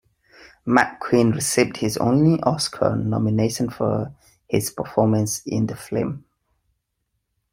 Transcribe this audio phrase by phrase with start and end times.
[0.65, 4.11] McQueen received his only Oscar nomination for
[4.47, 6.25] his performance in the film.